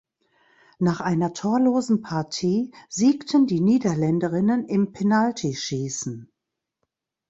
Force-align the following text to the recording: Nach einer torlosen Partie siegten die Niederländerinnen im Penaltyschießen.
Nach 0.79 0.99
einer 0.99 1.35
torlosen 1.35 2.01
Partie 2.01 2.71
siegten 2.89 3.45
die 3.45 3.59
Niederländerinnen 3.61 4.65
im 4.67 4.93
Penaltyschießen. 4.93 6.27